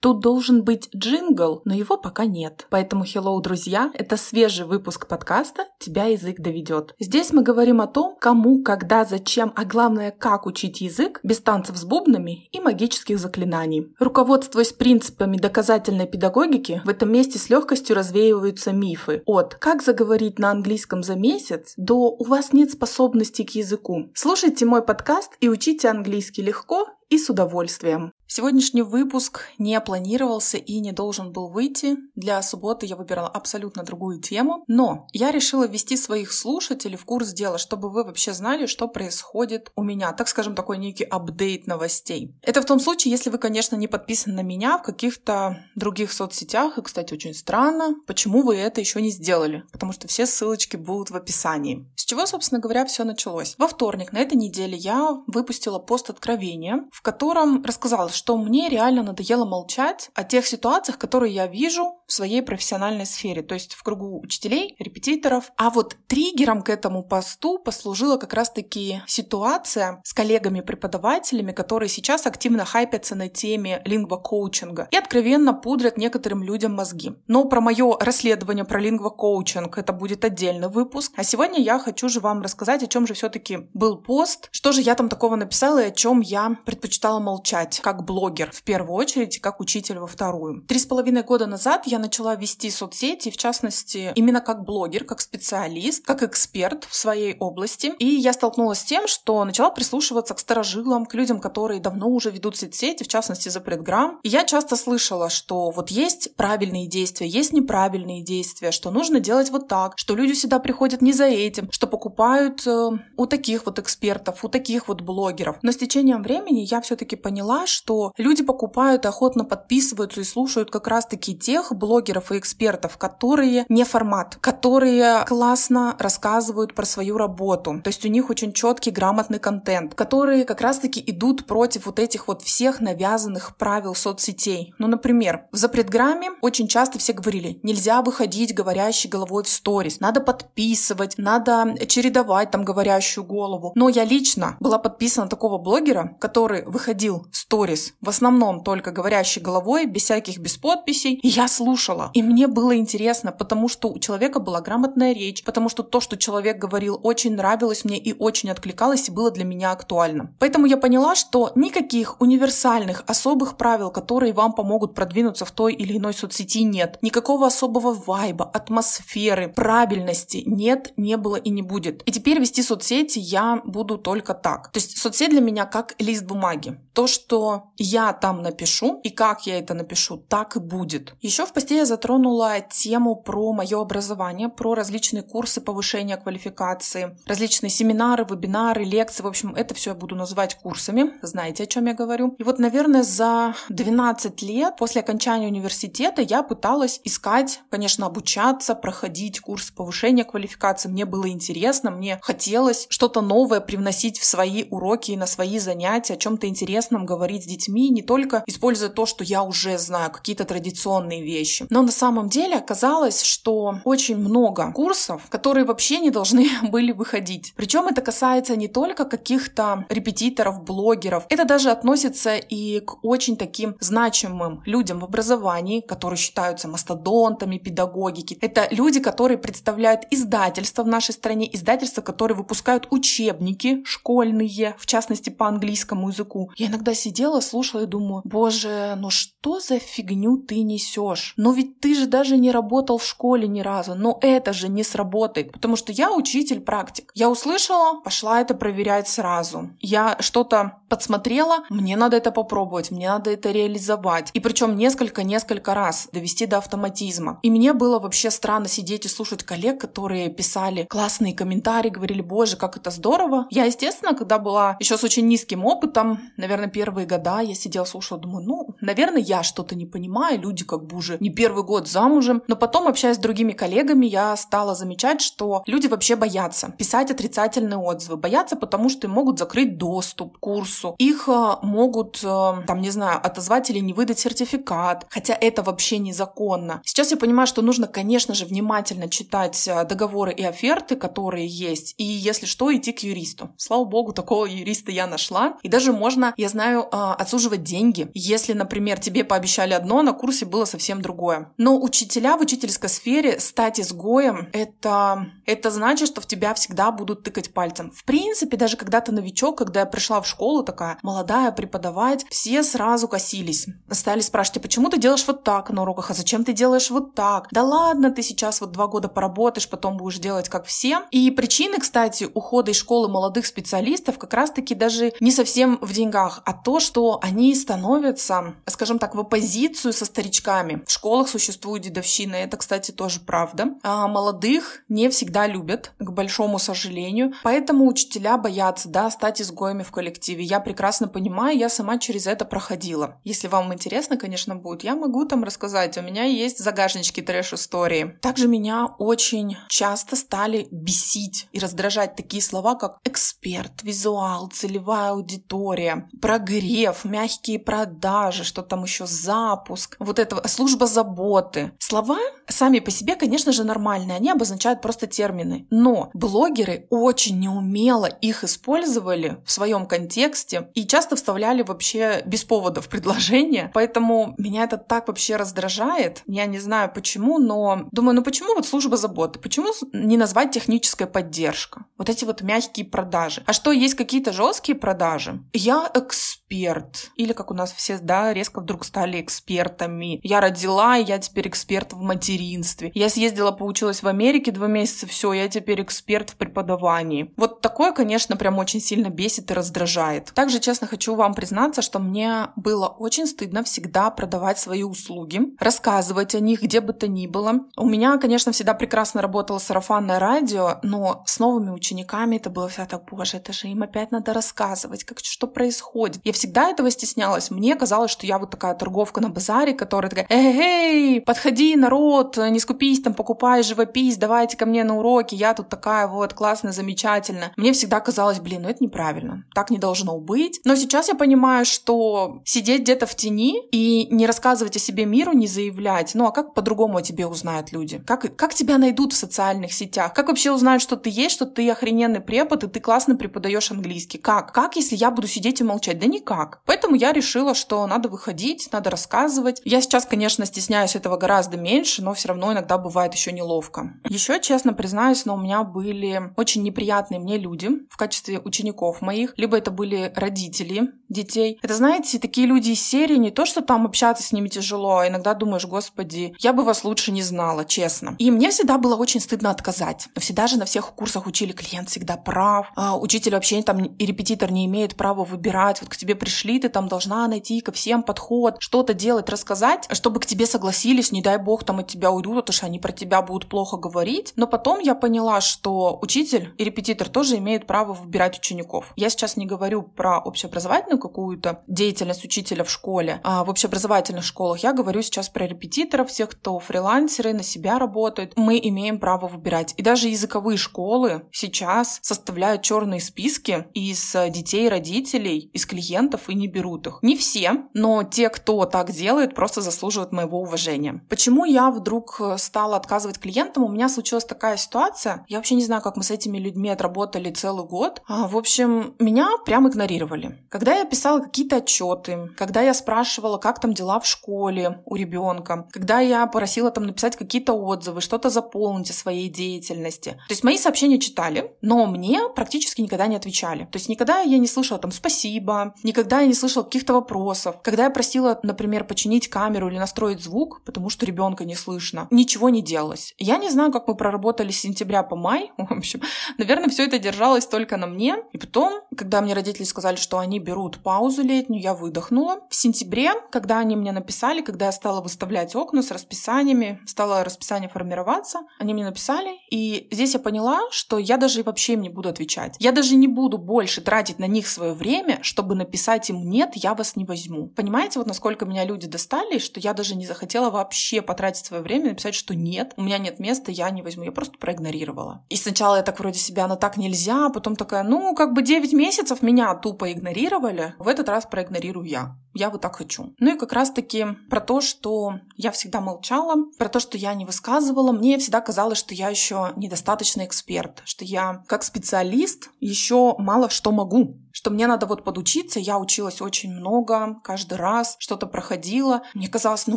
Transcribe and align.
Тут 0.00 0.20
должен 0.20 0.62
быть 0.62 0.88
джингл, 0.94 1.62
но 1.64 1.74
его 1.74 1.96
пока 1.96 2.24
нет. 2.24 2.66
Поэтому, 2.70 3.02
hello, 3.02 3.40
друзья, 3.42 3.90
это 3.94 4.16
свежий 4.16 4.64
выпуск 4.64 5.08
подкаста 5.08 5.64
«Тебя 5.80 6.04
язык 6.04 6.38
доведет». 6.38 6.94
Здесь 7.00 7.32
мы 7.32 7.42
говорим 7.42 7.80
о 7.80 7.88
том, 7.88 8.16
кому, 8.20 8.62
когда, 8.62 9.04
зачем, 9.04 9.52
а 9.56 9.64
главное, 9.64 10.12
как 10.12 10.46
учить 10.46 10.80
язык 10.80 11.18
без 11.24 11.40
танцев 11.40 11.76
с 11.76 11.84
бубнами 11.84 12.46
и 12.52 12.60
магических 12.60 13.18
заклинаний. 13.18 13.92
Руководствуясь 13.98 14.72
принципами 14.72 15.36
доказательной 15.36 16.06
педагогики, 16.06 16.80
в 16.84 16.88
этом 16.88 17.10
месте 17.10 17.40
с 17.40 17.50
легкостью 17.50 17.96
развеиваются 17.96 18.70
мифы 18.70 19.22
от 19.26 19.56
«как 19.56 19.82
заговорить 19.82 20.38
на 20.38 20.52
английском 20.52 21.02
за 21.02 21.16
месяц» 21.16 21.74
до 21.76 22.10
«у 22.10 22.22
вас 22.24 22.52
нет 22.52 22.70
способности 22.70 23.42
к 23.42 23.50
языку». 23.56 24.10
Слушайте 24.14 24.64
мой 24.64 24.82
подкаст 24.82 25.32
и 25.40 25.48
учите 25.48 25.88
английский 25.88 26.42
легко 26.42 26.86
и 27.08 27.18
с 27.18 27.28
удовольствием. 27.28 28.12
Сегодняшний 28.30 28.82
выпуск 28.82 29.46
не 29.56 29.80
планировался 29.80 30.58
и 30.58 30.80
не 30.80 30.92
должен 30.92 31.32
был 31.32 31.48
выйти. 31.48 31.96
Для 32.14 32.42
субботы 32.42 32.84
я 32.84 32.94
выбирала 32.94 33.26
абсолютно 33.26 33.84
другую 33.84 34.20
тему, 34.20 34.64
но 34.68 35.06
я 35.14 35.30
решила 35.30 35.66
ввести 35.66 35.96
своих 35.96 36.30
слушателей 36.34 36.98
в 36.98 37.06
курс 37.06 37.32
дела, 37.32 37.56
чтобы 37.56 37.88
вы 37.88 38.04
вообще 38.04 38.34
знали, 38.34 38.66
что 38.66 38.86
происходит 38.86 39.72
у 39.76 39.82
меня, 39.82 40.12
так 40.12 40.28
скажем, 40.28 40.54
такой 40.54 40.76
некий 40.76 41.04
апдейт 41.04 41.66
новостей. 41.66 42.36
Это 42.42 42.60
в 42.60 42.66
том 42.66 42.80
случае, 42.80 43.12
если 43.12 43.30
вы, 43.30 43.38
конечно, 43.38 43.76
не 43.76 43.88
подписаны 43.88 44.34
на 44.34 44.42
меня 44.42 44.76
в 44.76 44.82
каких-то 44.82 45.64
других 45.74 46.12
соцсетях, 46.12 46.76
и, 46.76 46.82
кстати, 46.82 47.14
очень 47.14 47.32
странно, 47.32 47.94
почему 48.06 48.42
вы 48.42 48.56
это 48.56 48.82
еще 48.82 49.00
не 49.00 49.10
сделали, 49.10 49.64
потому 49.72 49.92
что 49.92 50.06
все 50.06 50.26
ссылочки 50.26 50.76
будут 50.76 51.08
в 51.08 51.16
описании. 51.16 51.90
С 51.96 52.04
чего, 52.04 52.26
собственно 52.26 52.60
говоря, 52.60 52.84
все 52.84 53.04
началось? 53.04 53.54
Во 53.56 53.68
вторник 53.68 54.12
на 54.12 54.18
этой 54.18 54.36
неделе 54.36 54.76
я 54.76 55.16
выпустила 55.26 55.78
пост 55.78 56.10
откровения, 56.10 56.84
в 56.92 57.00
котором 57.00 57.64
рассказала, 57.64 58.10
что 58.18 58.36
мне 58.36 58.68
реально 58.68 59.04
надоело 59.04 59.44
молчать 59.44 60.10
о 60.14 60.24
тех 60.24 60.44
ситуациях, 60.44 60.98
которые 60.98 61.32
я 61.32 61.46
вижу 61.46 62.00
в 62.08 62.12
своей 62.12 62.42
профессиональной 62.42 63.06
сфере, 63.06 63.42
то 63.42 63.54
есть 63.54 63.74
в 63.74 63.82
кругу 63.84 64.20
учителей, 64.20 64.74
репетиторов. 64.80 65.52
А 65.56 65.70
вот 65.70 65.94
триггером 66.08 66.62
к 66.62 66.68
этому 66.68 67.04
посту 67.04 67.58
послужила 67.58 68.16
как 68.16 68.34
раз-таки 68.34 69.02
ситуация 69.06 70.00
с 70.02 70.12
коллегами-преподавателями, 70.14 71.52
которые 71.52 71.88
сейчас 71.88 72.26
активно 72.26 72.64
хайпятся 72.64 73.14
на 73.14 73.28
теме 73.28 73.82
лингвокоучинга 73.84 74.88
и 74.90 74.96
откровенно 74.96 75.54
пудрят 75.54 75.96
некоторым 75.96 76.42
людям 76.42 76.74
мозги. 76.74 77.12
Но 77.28 77.44
про 77.44 77.60
мое 77.60 77.96
расследование 78.00 78.64
про 78.64 78.80
лингвокоучинг 78.80 79.78
это 79.78 79.92
будет 79.92 80.24
отдельный 80.24 80.68
выпуск. 80.68 81.12
А 81.16 81.22
сегодня 81.22 81.60
я 81.60 81.78
хочу 81.78 82.08
же 82.08 82.18
вам 82.18 82.42
рассказать, 82.42 82.82
о 82.82 82.88
чем 82.88 83.06
же 83.06 83.14
все-таки 83.14 83.68
был 83.74 83.96
пост, 83.96 84.48
что 84.50 84.72
же 84.72 84.80
я 84.80 84.96
там 84.96 85.08
такого 85.08 85.36
написала 85.36 85.84
и 85.84 85.88
о 85.88 85.92
чем 85.92 86.20
я 86.20 86.56
предпочитала 86.64 87.20
молчать, 87.20 87.78
как 87.80 88.04
блогер 88.08 88.50
в 88.50 88.62
первую 88.62 88.94
очередь, 88.94 89.38
как 89.40 89.60
учитель 89.60 89.98
во 89.98 90.06
вторую. 90.06 90.62
Три 90.62 90.78
с 90.78 90.86
половиной 90.86 91.22
года 91.22 91.46
назад 91.46 91.82
я 91.86 91.98
начала 91.98 92.34
вести 92.34 92.70
соцсети, 92.70 93.30
в 93.30 93.36
частности, 93.36 94.12
именно 94.14 94.40
как 94.40 94.64
блогер, 94.64 95.04
как 95.04 95.20
специалист, 95.20 96.04
как 96.06 96.22
эксперт 96.22 96.86
в 96.86 96.96
своей 96.96 97.36
области. 97.38 97.92
И 97.98 98.06
я 98.06 98.32
столкнулась 98.32 98.80
с 98.80 98.84
тем, 98.84 99.06
что 99.06 99.44
начала 99.44 99.70
прислушиваться 99.70 100.32
к 100.34 100.38
старожилам, 100.38 101.04
к 101.04 101.12
людям, 101.12 101.38
которые 101.38 101.80
давно 101.80 102.08
уже 102.08 102.30
ведут 102.30 102.56
соцсети, 102.56 103.02
в 103.02 103.08
частности, 103.08 103.50
запретграм. 103.50 104.18
И 104.22 104.28
я 104.30 104.44
часто 104.44 104.76
слышала, 104.76 105.28
что 105.28 105.70
вот 105.70 105.90
есть 105.90 106.34
правильные 106.36 106.86
действия, 106.86 107.28
есть 107.28 107.52
неправильные 107.52 108.22
действия, 108.22 108.70
что 108.70 108.90
нужно 108.90 109.20
делать 109.20 109.50
вот 109.50 109.68
так, 109.68 109.92
что 109.96 110.16
люди 110.16 110.32
сюда 110.32 110.60
приходят 110.60 111.02
не 111.02 111.12
за 111.12 111.26
этим, 111.26 111.70
что 111.70 111.86
покупают 111.86 112.66
э, 112.66 112.90
у 113.16 113.26
таких 113.26 113.66
вот 113.66 113.78
экспертов, 113.78 114.44
у 114.44 114.48
таких 114.48 114.88
вот 114.88 115.02
блогеров. 115.02 115.56
Но 115.60 115.72
с 115.72 115.76
течением 115.76 116.22
времени 116.22 116.60
я 116.60 116.80
все-таки 116.80 117.16
поняла, 117.16 117.66
что 117.66 117.97
люди 118.16 118.42
покупают 118.42 119.06
охотно 119.06 119.44
подписываются 119.44 120.20
и 120.20 120.24
слушают 120.24 120.70
как 120.70 120.86
раз-таки 120.86 121.36
тех 121.36 121.72
блогеров 121.74 122.32
и 122.32 122.38
экспертов, 122.38 122.98
которые 122.98 123.64
не 123.68 123.84
формат, 123.84 124.36
которые 124.40 125.24
классно 125.26 125.96
рассказывают 125.98 126.74
про 126.74 126.84
свою 126.84 127.16
работу. 127.16 127.80
То 127.82 127.88
есть 127.88 128.04
у 128.04 128.08
них 128.08 128.30
очень 128.30 128.52
четкий, 128.52 128.90
грамотный 128.90 129.38
контент, 129.38 129.94
которые 129.94 130.44
как 130.44 130.60
раз-таки 130.60 131.02
идут 131.06 131.46
против 131.46 131.86
вот 131.86 131.98
этих 131.98 132.28
вот 132.28 132.42
всех 132.42 132.80
навязанных 132.80 133.56
правил 133.56 133.94
соцсетей. 133.94 134.74
Ну, 134.78 134.86
например, 134.86 135.46
в 135.52 135.56
запретграмме 135.56 136.30
очень 136.42 136.68
часто 136.68 136.98
все 136.98 137.12
говорили, 137.12 137.60
нельзя 137.62 138.02
выходить 138.02 138.54
говорящей 138.54 139.10
головой 139.10 139.44
в 139.44 139.48
сторис, 139.48 140.00
надо 140.00 140.20
подписывать, 140.20 141.14
надо 141.16 141.74
чередовать 141.86 142.50
там 142.50 142.64
говорящую 142.64 143.24
голову. 143.24 143.72
Но 143.74 143.88
я 143.88 144.04
лично 144.04 144.56
была 144.60 144.78
подписана 144.78 145.24
на 145.24 145.30
такого 145.30 145.58
блогера, 145.58 146.16
который 146.20 146.64
выходил 146.64 147.26
в 147.30 147.36
сторис 147.36 147.87
в 148.00 148.08
основном 148.08 148.62
только 148.62 148.90
говорящей 148.90 149.42
головой, 149.42 149.86
без 149.86 150.02
всяких, 150.04 150.38
без 150.38 150.56
подписей. 150.56 151.14
И 151.14 151.28
я 151.28 151.48
слушала. 151.48 152.10
И 152.14 152.22
мне 152.22 152.46
было 152.46 152.76
интересно, 152.76 153.32
потому 153.32 153.68
что 153.68 153.88
у 153.90 153.98
человека 153.98 154.40
была 154.40 154.60
грамотная 154.60 155.12
речь, 155.12 155.44
потому 155.44 155.68
что 155.68 155.82
то, 155.82 156.00
что 156.00 156.16
человек 156.16 156.58
говорил, 156.58 157.00
очень 157.02 157.34
нравилось 157.34 157.84
мне 157.84 157.98
и 157.98 158.14
очень 158.18 158.50
откликалось 158.50 159.08
и 159.08 159.12
было 159.12 159.30
для 159.30 159.44
меня 159.44 159.72
актуально. 159.72 160.34
Поэтому 160.38 160.66
я 160.66 160.76
поняла, 160.76 161.14
что 161.14 161.52
никаких 161.54 162.20
универсальных, 162.20 163.04
особых 163.06 163.56
правил, 163.56 163.90
которые 163.90 164.32
вам 164.32 164.52
помогут 164.52 164.94
продвинуться 164.94 165.44
в 165.44 165.50
той 165.50 165.74
или 165.74 165.96
иной 165.96 166.14
соцсети, 166.14 166.62
нет. 166.64 166.98
Никакого 167.02 167.46
особого 167.46 167.92
вайба, 167.94 168.44
атмосферы, 168.44 169.48
правильности 169.48 170.42
нет, 170.46 170.92
не 170.96 171.16
было 171.16 171.36
и 171.36 171.50
не 171.50 171.62
будет. 171.62 172.02
И 172.08 172.12
теперь 172.12 172.38
вести 172.40 172.62
соцсети 172.62 173.18
я 173.18 173.60
буду 173.64 173.98
только 173.98 174.34
так. 174.34 174.70
То 174.72 174.78
есть 174.78 174.98
соцсеть 174.98 175.30
для 175.30 175.40
меня 175.40 175.64
как 175.66 175.94
лист 175.98 176.24
бумаги. 176.24 176.78
То, 176.92 177.06
что 177.06 177.70
я 177.78 178.12
там 178.12 178.42
напишу 178.42 179.00
и 179.02 179.10
как 179.10 179.46
я 179.46 179.58
это 179.58 179.74
напишу, 179.74 180.16
так 180.16 180.56
и 180.56 180.60
будет. 180.60 181.14
Еще 181.20 181.46
в 181.46 181.52
посте 181.52 181.76
я 181.76 181.84
затронула 181.86 182.60
тему 182.60 183.16
про 183.16 183.52
мое 183.52 183.80
образование, 183.80 184.48
про 184.48 184.74
различные 184.74 185.22
курсы 185.22 185.60
повышения 185.60 186.16
квалификации, 186.16 187.16
различные 187.26 187.70
семинары, 187.70 188.26
вебинары, 188.28 188.84
лекции. 188.84 189.22
В 189.22 189.26
общем, 189.26 189.54
это 189.54 189.74
все 189.74 189.90
я 189.90 189.94
буду 189.94 190.16
называть 190.16 190.56
курсами. 190.56 191.12
Знаете, 191.22 191.62
о 191.62 191.66
чем 191.66 191.86
я 191.86 191.94
говорю. 191.94 192.34
И 192.38 192.42
вот, 192.42 192.58
наверное, 192.58 193.02
за 193.02 193.54
12 193.68 194.42
лет 194.42 194.76
после 194.76 195.00
окончания 195.00 195.46
университета 195.46 196.22
я 196.22 196.42
пыталась 196.42 197.00
искать, 197.04 197.60
конечно, 197.70 198.06
обучаться, 198.06 198.74
проходить 198.74 199.40
курсы 199.40 199.72
повышения 199.72 200.24
квалификации. 200.24 200.88
Мне 200.88 201.04
было 201.04 201.28
интересно, 201.28 201.90
мне 201.90 202.18
хотелось 202.22 202.86
что-то 202.90 203.20
новое 203.20 203.60
привносить 203.60 204.18
в 204.18 204.24
свои 204.24 204.64
уроки 204.70 205.12
и 205.12 205.16
на 205.16 205.26
свои 205.26 205.58
занятия, 205.58 206.14
о 206.14 206.16
чем-то 206.16 206.48
интересном 206.48 207.06
говорить 207.06 207.44
с 207.44 207.46
детьми, 207.46 207.67
не 207.68 208.02
только 208.02 208.42
используя 208.46 208.88
то, 208.88 209.06
что 209.06 209.24
я 209.24 209.42
уже 209.42 209.78
знаю, 209.78 210.10
какие-то 210.10 210.44
традиционные 210.44 211.22
вещи. 211.22 211.66
Но 211.70 211.82
на 211.82 211.92
самом 211.92 212.28
деле 212.28 212.56
оказалось, 212.56 213.22
что 213.22 213.80
очень 213.84 214.16
много 214.16 214.72
курсов, 214.72 215.22
которые 215.28 215.64
вообще 215.64 216.00
не 216.00 216.10
должны 216.10 216.48
были 216.70 216.92
выходить. 216.92 217.52
Причем 217.56 217.86
это 217.86 218.00
касается 218.00 218.56
не 218.56 218.68
только 218.68 219.04
каких-то 219.04 219.86
репетиторов, 219.88 220.64
блогеров, 220.64 221.24
это 221.28 221.44
даже 221.44 221.70
относится 221.70 222.36
и 222.36 222.80
к 222.80 223.04
очень 223.04 223.36
таким 223.36 223.76
значимым 223.80 224.62
людям 224.66 225.00
в 225.00 225.04
образовании, 225.04 225.80
которые 225.80 226.18
считаются 226.18 226.68
мастодонтами 226.68 227.58
педагогики. 227.58 228.38
Это 228.40 228.66
люди, 228.70 229.00
которые 229.00 229.38
представляют 229.38 230.02
издательства 230.10 230.82
в 230.82 230.88
нашей 230.88 231.12
стране, 231.12 231.48
издательства, 231.54 232.02
которые 232.02 232.36
выпускают 232.36 232.88
учебники 232.90 233.82
школьные, 233.84 234.74
в 234.78 234.86
частности 234.86 235.30
по 235.30 235.46
английскому 235.46 236.08
языку. 236.08 236.50
Я 236.56 236.66
иногда 236.66 236.94
сидела, 236.94 237.40
слушала 237.40 237.57
и 237.62 237.86
думаю, 237.86 238.22
боже, 238.24 238.94
ну 238.98 239.10
что 239.10 239.60
за 239.60 239.78
фигню 239.78 240.38
ты 240.38 240.62
несешь? 240.62 241.34
Ну 241.36 241.52
ведь 241.52 241.80
ты 241.80 241.94
же 241.94 242.06
даже 242.06 242.36
не 242.36 242.50
работал 242.50 242.98
в 242.98 243.04
школе 243.04 243.48
ни 243.48 243.60
разу, 243.60 243.94
но 243.94 244.18
это 244.20 244.52
же 244.52 244.68
не 244.68 244.82
сработает, 244.82 245.52
потому 245.52 245.76
что 245.76 245.92
я 245.92 246.12
учитель-практик. 246.12 247.10
Я 247.14 247.30
услышала, 247.30 248.00
пошла 248.00 248.40
это 248.40 248.54
проверять 248.54 249.08
сразу. 249.08 249.70
Я 249.80 250.16
что-то 250.20 250.78
подсмотрела, 250.88 251.64
мне 251.70 251.96
надо 251.96 252.16
это 252.16 252.30
попробовать, 252.30 252.90
мне 252.90 253.08
надо 253.08 253.30
это 253.30 253.50
реализовать. 253.50 254.30
И 254.34 254.40
причем 254.40 254.76
несколько-несколько 254.76 255.74
раз 255.74 256.08
довести 256.12 256.46
до 256.46 256.58
автоматизма. 256.58 257.38
И 257.42 257.50
мне 257.50 257.72
было 257.72 257.98
вообще 257.98 258.30
странно 258.30 258.68
сидеть 258.68 259.04
и 259.04 259.08
слушать 259.08 259.42
коллег, 259.42 259.80
которые 259.80 260.30
писали 260.30 260.84
классные 260.84 261.34
комментарии, 261.34 261.90
говорили, 261.90 262.22
боже, 262.22 262.56
как 262.56 262.76
это 262.76 262.90
здорово. 262.90 263.46
Я, 263.50 263.64
естественно, 263.64 264.14
когда 264.14 264.38
была 264.38 264.76
еще 264.80 264.96
с 264.96 265.04
очень 265.04 265.26
низким 265.26 265.64
опытом, 265.64 266.20
наверное, 266.36 266.68
первые 266.68 267.06
года, 267.06 267.40
я 267.48 267.54
сидела, 267.54 267.84
слушала, 267.84 268.20
думаю, 268.20 268.46
ну, 268.46 268.68
наверное, 268.80 269.22
я 269.22 269.42
что-то 269.42 269.74
не 269.74 269.86
понимаю, 269.86 270.40
люди 270.40 270.64
как 270.64 270.84
бы 270.84 270.96
уже 270.96 271.16
не 271.20 271.30
первый 271.30 271.64
год 271.64 271.88
замужем. 271.88 272.42
Но 272.46 272.56
потом, 272.56 272.86
общаясь 272.86 273.16
с 273.16 273.20
другими 273.20 273.52
коллегами, 273.52 274.06
я 274.06 274.36
стала 274.36 274.74
замечать, 274.74 275.20
что 275.20 275.62
люди 275.66 275.86
вообще 275.86 276.16
боятся 276.16 276.74
писать 276.78 277.10
отрицательные 277.10 277.78
отзывы. 277.78 278.16
Боятся, 278.16 278.56
потому 278.56 278.88
что 278.88 279.06
им 279.06 279.12
могут 279.12 279.38
закрыть 279.38 279.78
доступ 279.78 280.36
к 280.36 280.40
курсу. 280.40 280.94
Их 280.98 281.28
э, 281.28 281.56
могут, 281.62 282.20
э, 282.22 282.52
там, 282.66 282.80
не 282.80 282.90
знаю, 282.90 283.20
отозвать 283.22 283.70
или 283.70 283.78
не 283.78 283.92
выдать 283.92 284.18
сертификат. 284.18 285.06
Хотя 285.08 285.34
это 285.34 285.62
вообще 285.62 285.98
незаконно. 285.98 286.82
Сейчас 286.84 287.10
я 287.10 287.16
понимаю, 287.16 287.46
что 287.46 287.62
нужно, 287.62 287.86
конечно 287.86 288.34
же, 288.34 288.44
внимательно 288.44 289.08
читать 289.08 289.66
э, 289.66 289.84
договоры 289.84 290.32
и 290.32 290.44
оферты, 290.44 290.96
которые 290.96 291.46
есть. 291.46 291.94
И 291.98 292.04
если 292.04 292.46
что, 292.46 292.74
идти 292.74 292.92
к 292.92 293.00
юристу. 293.00 293.50
Слава 293.56 293.84
богу, 293.84 294.12
такого 294.12 294.46
юриста 294.46 294.92
я 294.92 295.06
нашла. 295.06 295.56
И 295.62 295.68
даже 295.68 295.92
можно, 295.92 296.34
я 296.36 296.48
знаю, 296.48 296.86
отсутствие 296.90 297.37
заслуживать 297.38 297.62
деньги, 297.62 298.10
если, 298.14 298.52
например, 298.52 298.98
тебе 298.98 299.22
пообещали 299.24 299.72
одно, 299.72 300.02
на 300.02 300.12
курсе 300.12 300.44
было 300.44 300.64
совсем 300.64 301.00
другое. 301.00 301.52
Но 301.56 301.80
учителя 301.80 302.36
в 302.36 302.40
учительской 302.40 302.88
сфере 302.88 303.38
стать 303.38 303.80
изгоем, 303.80 304.48
это, 304.52 305.26
это 305.46 305.70
значит, 305.70 306.08
что 306.08 306.20
в 306.20 306.26
тебя 306.26 306.52
всегда 306.54 306.90
будут 306.90 307.22
тыкать 307.22 307.54
пальцем. 307.54 307.92
В 307.92 308.04
принципе, 308.04 308.56
даже 308.56 308.76
когда 308.76 309.00
ты 309.00 309.12
новичок, 309.12 309.58
когда 309.58 309.80
я 309.80 309.86
пришла 309.86 310.20
в 310.20 310.26
школу 310.26 310.64
такая 310.64 310.98
молодая 311.02 311.52
преподавать, 311.52 312.26
все 312.28 312.62
сразу 312.62 313.06
косились. 313.06 313.66
Стали 313.90 314.20
спрашивать, 314.20 314.58
а 314.58 314.60
почему 314.60 314.88
ты 314.88 314.98
делаешь 314.98 315.24
вот 315.26 315.44
так 315.44 315.70
на 315.70 315.82
уроках, 315.82 316.10
а 316.10 316.14
зачем 316.14 316.44
ты 316.44 316.52
делаешь 316.52 316.90
вот 316.90 317.14
так? 317.14 317.48
Да 317.52 317.62
ладно, 317.62 318.10
ты 318.10 318.22
сейчас 318.22 318.60
вот 318.60 318.72
два 318.72 318.88
года 318.88 319.08
поработаешь, 319.08 319.68
потом 319.68 319.96
будешь 319.96 320.18
делать 320.18 320.48
как 320.48 320.66
все. 320.66 321.02
И 321.12 321.30
причины, 321.30 321.78
кстати, 321.78 322.28
ухода 322.34 322.72
из 322.72 322.76
школы 322.76 323.08
молодых 323.08 323.46
специалистов 323.46 324.18
как 324.18 324.34
раз-таки 324.34 324.74
даже 324.74 325.12
не 325.20 325.30
совсем 325.30 325.78
в 325.80 325.92
деньгах, 325.92 326.42
а 326.44 326.52
то, 326.52 326.80
что 326.80 327.17
они 327.22 327.54
становятся, 327.54 328.54
скажем 328.66 328.98
так, 328.98 329.14
в 329.14 329.20
оппозицию 329.20 329.92
со 329.92 330.04
старичками. 330.04 330.82
В 330.86 330.90
школах 330.90 331.28
существует 331.28 331.82
дедовщина, 331.82 332.36
это, 332.36 332.56
кстати, 332.56 332.90
тоже 332.90 333.20
правда. 333.20 333.74
А 333.82 334.08
молодых 334.08 334.82
не 334.88 335.08
всегда 335.08 335.46
любят, 335.46 335.92
к 335.98 336.10
большому 336.10 336.58
сожалению. 336.58 337.32
Поэтому 337.42 337.86
учителя 337.86 338.36
боятся, 338.36 338.88
да, 338.88 339.10
стать 339.10 339.40
изгоями 339.40 339.82
в 339.82 339.90
коллективе. 339.90 340.44
Я 340.44 340.60
прекрасно 340.60 341.08
понимаю, 341.08 341.56
я 341.56 341.68
сама 341.68 341.98
через 341.98 342.26
это 342.26 342.44
проходила. 342.44 343.20
Если 343.24 343.48
вам 343.48 343.72
интересно, 343.72 344.16
конечно, 344.16 344.56
будет, 344.56 344.84
я 344.84 344.94
могу 344.94 345.24
там 345.24 345.44
рассказать. 345.44 345.96
У 345.98 346.02
меня 346.02 346.24
есть 346.24 346.58
загашнички 346.58 347.22
трэш-истории. 347.22 348.16
Также 348.20 348.48
меня 348.48 348.86
очень 348.98 349.56
часто 349.68 350.16
стали 350.16 350.68
бесить 350.70 351.48
и 351.52 351.58
раздражать 351.58 352.16
такие 352.16 352.42
слова, 352.42 352.74
как 352.74 352.98
эксперт, 353.04 353.82
визуал, 353.82 354.48
целевая 354.48 355.10
аудитория, 355.10 356.08
прогрев, 356.20 357.04
мягкие 357.10 357.58
продажи, 357.58 358.44
что 358.44 358.62
там 358.62 358.84
еще 358.84 359.06
запуск, 359.06 359.96
вот 359.98 360.18
это 360.18 360.46
служба 360.48 360.86
заботы. 360.86 361.72
Слова 361.78 362.18
сами 362.48 362.78
по 362.78 362.90
себе, 362.90 363.16
конечно 363.16 363.52
же, 363.52 363.64
нормальные, 363.64 364.16
они 364.16 364.30
обозначают 364.30 364.80
просто 364.80 365.06
термины. 365.06 365.66
Но 365.70 366.10
блогеры 366.14 366.86
очень 366.90 367.38
неумело 367.38 368.06
их 368.06 368.44
использовали 368.44 369.38
в 369.44 369.52
своем 369.52 369.86
контексте 369.86 370.70
и 370.74 370.86
часто 370.86 371.16
вставляли 371.16 371.62
вообще 371.62 372.22
без 372.26 372.44
повода 372.44 372.80
в 372.80 372.88
предложение. 372.88 373.70
Поэтому 373.74 374.34
меня 374.38 374.64
это 374.64 374.76
так 374.76 375.08
вообще 375.08 375.36
раздражает. 375.36 376.22
Я 376.26 376.46
не 376.46 376.58
знаю 376.58 376.90
почему, 376.94 377.38
но 377.38 377.88
думаю, 377.92 378.16
ну 378.16 378.22
почему 378.22 378.54
вот 378.54 378.66
служба 378.66 378.96
заботы? 378.96 379.38
Почему 379.38 379.72
не 379.92 380.16
назвать 380.16 380.50
техническая 380.50 381.08
поддержка? 381.08 381.84
Вот 381.96 382.08
эти 382.08 382.24
вот 382.24 382.42
мягкие 382.42 382.86
продажи. 382.86 383.42
А 383.46 383.52
что, 383.52 383.72
есть 383.72 383.94
какие-то 383.94 384.32
жесткие 384.32 384.76
продажи? 384.76 385.42
Я 385.52 385.90
эксперт. 385.94 386.97
Или 387.16 387.32
как 387.32 387.50
у 387.50 387.54
нас 387.54 387.72
все, 387.72 387.98
да, 387.98 388.32
резко 388.32 388.60
вдруг 388.60 388.84
стали 388.84 389.20
экспертами. 389.20 390.20
Я 390.22 390.40
родила, 390.40 390.96
и 390.98 391.04
я 391.04 391.18
теперь 391.18 391.48
эксперт 391.48 391.92
в 391.92 392.00
материнстве. 392.00 392.90
Я 392.94 393.08
съездила, 393.08 393.50
поучилась 393.50 394.02
в 394.02 394.08
Америке 394.08 394.52
два 394.52 394.66
месяца, 394.66 395.06
все, 395.06 395.32
я 395.32 395.48
теперь 395.48 395.82
эксперт 395.82 396.30
в 396.30 396.36
преподавании. 396.36 397.32
Вот 397.36 397.60
такое, 397.60 397.92
конечно, 397.92 398.36
прям 398.36 398.58
очень 398.58 398.80
сильно 398.80 399.08
бесит 399.08 399.50
и 399.50 399.54
раздражает. 399.54 400.32
Также, 400.34 400.58
честно, 400.60 400.86
хочу 400.86 401.14
вам 401.14 401.34
признаться, 401.34 401.82
что 401.82 401.98
мне 401.98 402.48
было 402.56 402.86
очень 402.86 403.26
стыдно 403.26 403.62
всегда 403.64 404.10
продавать 404.10 404.58
свои 404.58 404.82
услуги, 404.82 405.40
рассказывать 405.58 406.34
о 406.34 406.40
них 406.40 406.62
где 406.62 406.80
бы 406.80 406.92
то 406.92 407.08
ни 407.08 407.26
было. 407.26 407.60
У 407.76 407.88
меня, 407.88 408.16
конечно, 408.18 408.52
всегда 408.52 408.74
прекрасно 408.74 409.22
работало 409.22 409.58
сарафанное 409.58 410.18
радио, 410.18 410.78
но 410.82 411.22
с 411.26 411.38
новыми 411.38 411.70
учениками 411.70 412.36
это 412.36 412.50
было 412.50 412.68
всегда 412.68 412.86
так, 412.86 413.04
боже, 413.10 413.36
это 413.36 413.52
же 413.52 413.68
им 413.68 413.82
опять 413.82 414.10
надо 414.10 414.32
рассказывать, 414.32 415.04
как 415.04 415.20
что 415.22 415.46
происходит. 415.46 416.20
Я 416.24 416.32
всегда 416.32 416.70
этого 416.70 416.87
стеснялась. 416.90 417.50
Мне 417.50 417.74
казалось, 417.76 418.10
что 418.10 418.26
я 418.26 418.38
вот 418.38 418.50
такая 418.50 418.74
торговка 418.74 419.20
на 419.20 419.28
базаре, 419.28 419.74
которая 419.74 420.10
такая, 420.10 420.26
эй, 420.28 421.20
подходи, 421.20 421.76
народ, 421.76 422.36
не 422.36 422.60
скупись, 422.60 423.00
там, 423.00 423.14
покупай, 423.14 423.62
живопись, 423.62 424.16
давайте 424.16 424.56
ко 424.56 424.66
мне 424.66 424.84
на 424.84 424.96
уроки, 424.96 425.34
я 425.34 425.54
тут 425.54 425.68
такая 425.68 426.06
вот 426.06 426.34
классная, 426.34 426.72
замечательная. 426.72 427.52
Мне 427.56 427.72
всегда 427.72 428.00
казалось, 428.00 428.40
блин, 428.40 428.62
ну 428.62 428.68
это 428.68 428.82
неправильно, 428.82 429.44
так 429.54 429.70
не 429.70 429.78
должно 429.78 430.18
быть. 430.18 430.60
Но 430.64 430.76
сейчас 430.76 431.08
я 431.08 431.14
понимаю, 431.14 431.64
что 431.64 432.40
сидеть 432.44 432.82
где-то 432.82 433.06
в 433.06 433.14
тени 433.14 433.60
и 433.70 434.06
не 434.10 434.26
рассказывать 434.26 434.76
о 434.76 434.80
себе 434.80 435.04
миру, 435.04 435.32
не 435.32 435.46
заявлять, 435.46 436.14
ну 436.14 436.26
а 436.26 436.30
как 436.30 436.54
по-другому 436.54 436.98
о 436.98 437.02
тебе 437.02 437.26
узнают 437.26 437.72
люди? 437.72 438.02
Как, 438.06 438.36
как 438.36 438.54
тебя 438.54 438.78
найдут 438.78 439.12
в 439.12 439.16
социальных 439.16 439.72
сетях? 439.72 440.14
Как 440.14 440.28
вообще 440.28 440.52
узнают, 440.52 440.82
что 440.82 440.96
ты 440.96 441.10
есть, 441.10 441.34
что 441.34 441.46
ты 441.46 441.68
охрененный 441.70 442.20
препод, 442.20 442.64
и 442.64 442.68
ты 442.68 442.80
классно 442.80 443.16
преподаешь 443.16 443.70
английский? 443.70 444.18
Как? 444.18 444.52
Как, 444.52 444.76
если 444.76 444.96
я 444.96 445.10
буду 445.10 445.26
сидеть 445.26 445.60
и 445.60 445.64
молчать? 445.64 445.98
Да 445.98 446.06
никак. 446.06 446.60
Поэтому 446.64 446.77
я 446.94 447.12
решила, 447.12 447.54
что 447.54 447.86
надо 447.86 448.08
выходить, 448.08 448.68
надо 448.72 448.90
рассказывать. 448.90 449.60
Я 449.64 449.80
сейчас, 449.80 450.04
конечно, 450.04 450.44
стесняюсь 450.46 450.96
этого 450.96 451.16
гораздо 451.16 451.56
меньше, 451.56 452.02
но 452.02 452.14
все 452.14 452.28
равно 452.28 452.52
иногда 452.52 452.78
бывает 452.78 453.14
еще 453.14 453.32
неловко. 453.32 453.94
Еще, 454.08 454.40
честно 454.40 454.72
признаюсь, 454.72 455.24
но 455.24 455.34
у 455.34 455.38
меня 455.38 455.62
были 455.62 456.32
очень 456.36 456.62
неприятные 456.62 457.20
мне 457.20 457.38
люди 457.38 457.68
в 457.90 457.96
качестве 457.96 458.38
учеников 458.38 459.00
моих. 459.00 459.34
Либо 459.36 459.56
это 459.56 459.70
были 459.70 460.12
родители 460.14 460.92
детей. 461.08 461.58
Это, 461.62 461.74
знаете, 461.74 462.18
такие 462.18 462.46
люди 462.46 462.70
из 462.70 462.82
серии, 462.82 463.16
не 463.16 463.30
то, 463.30 463.46
что 463.46 463.62
там 463.62 463.86
общаться 463.86 464.22
с 464.22 464.32
ними 464.32 464.48
тяжело, 464.48 464.98
а 464.98 465.08
иногда 465.08 465.34
думаешь, 465.34 465.66
господи, 465.66 466.34
я 466.38 466.52
бы 466.52 466.64
вас 466.64 466.84
лучше 466.84 467.12
не 467.12 467.22
знала, 467.22 467.64
честно. 467.64 468.16
И 468.18 468.30
мне 468.30 468.50
всегда 468.50 468.78
было 468.78 468.96
очень 468.96 469.20
стыдно 469.20 469.50
отказать. 469.50 470.08
Всегда 470.16 470.46
же 470.46 470.58
на 470.58 470.64
всех 470.64 470.92
курсах 470.94 471.26
учили, 471.26 471.52
клиент 471.52 471.88
всегда 471.88 472.16
прав, 472.16 472.70
а 472.76 472.98
учитель 472.98 473.32
вообще 473.32 473.62
там 473.62 473.84
и 473.84 474.06
репетитор 474.06 474.50
не 474.50 474.66
имеет 474.66 474.96
права 474.96 475.24
выбирать. 475.24 475.80
Вот 475.80 475.90
к 475.90 475.96
тебе 475.96 476.14
пришли, 476.14 476.58
ты 476.58 476.67
там 476.68 476.88
должна 476.88 477.26
найти 477.28 477.60
ко 477.60 477.72
всем 477.72 478.02
подход, 478.02 478.56
что-то 478.58 478.94
делать, 478.94 479.28
рассказать, 479.28 479.88
чтобы 479.92 480.20
к 480.20 480.26
тебе 480.26 480.46
согласились, 480.46 481.12
не 481.12 481.22
дай 481.22 481.38
бог 481.38 481.64
там 481.64 481.78
от 481.78 481.88
тебя 481.88 482.10
уйдут, 482.10 482.36
потому 482.36 482.54
что 482.54 482.66
они 482.66 482.78
про 482.78 482.92
тебя 482.92 483.22
будут 483.22 483.48
плохо 483.48 483.76
говорить. 483.76 484.32
Но 484.36 484.46
потом 484.46 484.80
я 484.80 484.94
поняла, 484.94 485.40
что 485.40 485.98
учитель 486.02 486.54
и 486.58 486.64
репетитор 486.64 487.08
тоже 487.08 487.36
имеют 487.36 487.66
право 487.66 487.92
выбирать 487.92 488.38
учеников. 488.38 488.92
Я 488.96 489.10
сейчас 489.10 489.36
не 489.36 489.46
говорю 489.46 489.82
про 489.82 490.18
общеобразовательную 490.18 491.00
какую-то 491.00 491.62
деятельность 491.66 492.24
учителя 492.24 492.64
в 492.64 492.70
школе, 492.70 493.20
а 493.24 493.44
в 493.44 493.50
общеобразовательных 493.50 494.24
школах 494.24 494.62
я 494.62 494.72
говорю 494.72 495.02
сейчас 495.02 495.28
про 495.28 495.46
репетиторов, 495.46 496.08
всех, 496.08 496.30
кто 496.30 496.58
фрилансеры, 496.58 497.32
на 497.32 497.42
себя 497.42 497.78
работают. 497.78 498.32
Мы 498.36 498.58
имеем 498.62 498.98
право 498.98 499.28
выбирать. 499.28 499.74
И 499.76 499.82
даже 499.82 500.08
языковые 500.08 500.56
школы 500.58 501.22
сейчас 501.32 501.98
составляют 502.02 502.62
черные 502.62 503.00
списки 503.00 503.66
из 503.74 504.14
детей, 504.30 504.68
родителей, 504.68 505.50
из 505.52 505.66
клиентов 505.66 506.28
и 506.28 506.34
не 506.34 506.48
берут 506.48 506.57
их. 506.86 506.98
Не 507.02 507.16
все, 507.16 507.64
но 507.74 508.02
те, 508.02 508.28
кто 508.28 508.64
так 508.64 508.92
делает, 508.92 509.34
просто 509.34 509.60
заслуживают 509.60 510.12
моего 510.12 510.40
уважения. 510.40 511.02
Почему 511.08 511.44
я 511.44 511.70
вдруг 511.70 512.20
стала 512.38 512.76
отказывать 512.76 513.18
клиентам? 513.18 513.64
У 513.64 513.68
меня 513.68 513.88
случилась 513.88 514.24
такая 514.24 514.56
ситуация. 514.56 515.24
Я 515.28 515.38
вообще 515.38 515.54
не 515.54 515.64
знаю, 515.64 515.82
как 515.82 515.96
мы 515.96 516.02
с 516.02 516.10
этими 516.10 516.38
людьми 516.38 516.70
отработали 516.70 517.30
целый 517.30 517.66
год. 517.66 518.02
А, 518.08 518.28
в 518.28 518.36
общем, 518.36 518.94
меня 518.98 519.28
прям 519.44 519.68
игнорировали. 519.68 520.38
Когда 520.48 520.74
я 520.74 520.84
писала 520.84 521.20
какие-то 521.20 521.56
отчеты, 521.56 522.30
когда 522.36 522.62
я 522.62 522.74
спрашивала, 522.74 523.38
как 523.38 523.60
там 523.60 523.72
дела 523.74 524.00
в 524.00 524.06
школе 524.06 524.82
у 524.84 524.96
ребенка, 524.96 525.68
когда 525.72 526.00
я 526.00 526.26
просила 526.26 526.70
там 526.70 526.84
написать 526.84 527.16
какие-то 527.16 527.52
отзывы, 527.52 528.00
что-то 528.00 528.30
заполнить 528.30 528.90
о 528.90 528.94
своей 528.94 529.28
деятельности. 529.28 530.10
То 530.28 530.32
есть 530.32 530.44
мои 530.44 530.58
сообщения 530.58 530.98
читали, 530.98 531.52
но 531.60 531.86
мне 531.86 532.28
практически 532.34 532.80
никогда 532.80 533.06
не 533.06 533.16
отвечали. 533.16 533.64
То 533.64 533.76
есть 533.76 533.88
никогда 533.88 534.20
я 534.20 534.38
не 534.38 534.46
слышала 534.46 534.80
там 534.80 534.92
спасибо, 534.92 535.74
никогда 535.82 536.20
я 536.20 536.26
не 536.26 536.34
слышала 536.34 536.47
каких-то 536.54 536.94
вопросов. 536.94 537.56
Когда 537.62 537.84
я 537.84 537.90
просила, 537.90 538.38
например, 538.42 538.84
починить 538.84 539.28
камеру 539.28 539.68
или 539.68 539.78
настроить 539.78 540.20
звук, 540.20 540.62
потому 540.64 540.90
что 540.90 541.06
ребенка 541.06 541.44
не 541.44 541.54
слышно, 541.54 542.08
ничего 542.10 542.48
не 542.48 542.62
делалось. 542.62 543.14
Я 543.18 543.38
не 543.38 543.50
знаю, 543.50 543.72
как 543.72 543.88
мы 543.88 543.94
проработали 543.94 544.50
с 544.50 544.60
сентября 544.60 545.02
по 545.02 545.16
май. 545.16 545.52
В 545.56 545.72
общем, 545.72 546.02
наверное, 546.38 546.68
все 546.68 546.84
это 546.84 546.98
держалось 546.98 547.46
только 547.46 547.76
на 547.76 547.86
мне. 547.86 548.16
И 548.32 548.38
потом, 548.38 548.82
когда 548.96 549.20
мне 549.20 549.34
родители 549.34 549.64
сказали, 549.64 549.96
что 549.96 550.18
они 550.18 550.38
берут 550.38 550.78
паузу 550.82 551.22
летнюю, 551.22 551.62
я 551.62 551.74
выдохнула. 551.74 552.40
В 552.50 552.54
сентябре, 552.54 553.12
когда 553.30 553.58
они 553.58 553.76
мне 553.76 553.92
написали, 553.92 554.42
когда 554.42 554.66
я 554.66 554.72
стала 554.72 555.00
выставлять 555.00 555.54
окна 555.56 555.82
с 555.82 555.90
расписаниями, 555.90 556.80
стало 556.86 557.24
расписание 557.24 557.68
формироваться, 557.68 558.40
они 558.58 558.74
мне 558.74 558.84
написали, 558.84 559.38
и 559.50 559.88
здесь 559.90 560.14
я 560.14 560.20
поняла, 560.20 560.60
что 560.70 560.98
я 560.98 561.16
даже 561.16 561.42
вообще 561.42 561.74
им 561.74 561.82
не 561.82 561.88
буду 561.88 562.08
отвечать. 562.08 562.56
Я 562.58 562.72
даже 562.72 562.96
не 562.96 563.08
буду 563.08 563.38
больше 563.38 563.80
тратить 563.80 564.18
на 564.18 564.26
них 564.26 564.46
свое 564.46 564.72
время, 564.72 565.18
чтобы 565.22 565.54
написать 565.54 566.10
им 566.10 566.28
«нет, 566.38 566.52
я 566.54 566.74
вас 566.74 566.94
не 566.94 567.04
возьму». 567.04 567.48
Понимаете, 567.48 567.98
вот 567.98 568.06
насколько 568.06 568.46
меня 568.46 568.64
люди 568.64 568.86
достали, 568.86 569.38
что 569.38 569.58
я 569.58 569.74
даже 569.74 569.96
не 569.96 570.06
захотела 570.06 570.50
вообще 570.50 571.02
потратить 571.02 571.44
свое 571.44 571.64
время 571.64 571.90
написать, 571.90 572.14
что 572.14 572.32
«нет, 572.32 572.74
у 572.76 572.82
меня 572.82 572.98
нет 572.98 573.18
места, 573.18 573.50
я 573.50 573.68
не 573.70 573.82
возьму». 573.82 574.04
Я 574.04 574.12
просто 574.12 574.38
проигнорировала. 574.38 575.24
И 575.30 575.36
сначала 575.36 575.76
я 575.76 575.82
так 575.82 575.98
вроде 575.98 576.20
себя, 576.20 576.46
но 576.46 576.54
так 576.54 576.76
нельзя, 576.76 577.26
а 577.26 577.30
потом 577.30 577.56
такая, 577.56 577.82
ну, 577.82 578.14
как 578.14 578.34
бы 578.34 578.42
9 578.42 578.72
месяцев 578.72 579.20
меня 579.20 579.52
тупо 579.56 579.90
игнорировали, 579.90 580.74
в 580.78 580.86
этот 580.86 581.08
раз 581.08 581.26
проигнорирую 581.26 581.86
я. 581.86 582.16
Я 582.34 582.50
вот 582.50 582.60
так 582.60 582.76
хочу. 582.76 583.14
Ну 583.18 583.34
и 583.34 583.38
как 583.38 583.52
раз-таки 583.52 584.06
про 584.30 584.40
то, 584.40 584.60
что 584.60 585.14
я 585.36 585.50
всегда 585.50 585.80
молчала, 585.80 586.36
про 586.56 586.68
то, 586.68 586.78
что 586.78 586.96
я 586.96 587.14
не 587.14 587.24
высказывала. 587.24 587.90
Мне 587.90 588.16
всегда 588.18 588.40
казалось, 588.40 588.78
что 588.78 588.94
я 588.94 589.08
еще 589.08 589.52
недостаточно 589.56 590.24
эксперт, 590.24 590.82
что 590.84 591.04
я 591.04 591.42
как 591.48 591.64
специалист 591.64 592.50
еще 592.60 593.16
мало 593.18 593.50
что 593.50 593.72
могу 593.72 594.18
что 594.38 594.50
мне 594.50 594.68
надо 594.68 594.86
вот 594.86 595.02
подучиться. 595.02 595.58
Я 595.58 595.80
училась 595.80 596.17
очень 596.20 596.52
много, 596.52 597.16
каждый 597.22 597.58
раз 597.58 597.96
что-то 597.98 598.26
проходила. 598.26 599.02
Мне 599.14 599.28
казалось, 599.28 599.66
ну 599.66 599.76